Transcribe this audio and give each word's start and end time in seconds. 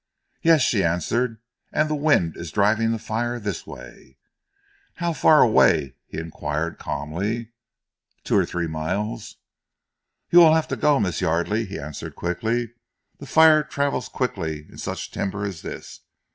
"Yes," 0.41 0.61
she 0.63 0.83
answered, 0.83 1.37
"and 1.71 1.87
the 1.87 1.93
wind 1.93 2.35
is 2.35 2.51
driving 2.51 2.91
the 2.91 2.97
fire 2.97 3.39
this 3.39 3.67
way." 3.67 4.17
"How 4.95 5.13
far 5.13 5.41
away?" 5.43 5.93
he 6.07 6.17
inquired 6.17 6.79
calmly. 6.79 7.51
"Two 8.23 8.35
or 8.35 8.43
three 8.47 8.65
miles." 8.65 9.37
"You 10.31 10.39
will 10.39 10.55
have 10.55 10.67
to 10.69 10.75
go, 10.75 10.99
Miss 10.99 11.21
Yardely," 11.21 11.67
he 11.67 11.77
answered 11.77 12.15
quickly. 12.15 12.73
"The 13.19 13.27
fire 13.27 13.61
travels 13.61 14.09
quickly 14.09 14.65
in 14.67 14.79
such 14.79 15.11
timber 15.11 15.45
as 15.45 15.61
this. 15.61 15.99